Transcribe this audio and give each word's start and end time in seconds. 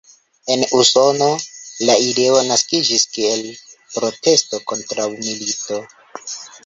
En 0.53 0.61
Usono 0.83 1.27
la 1.89 1.97
ideo 2.05 2.41
naskiĝis 2.47 3.05
kiel 3.17 3.45
protesto 3.99 4.61
kontraŭ 4.73 5.07
milito. 5.21 5.83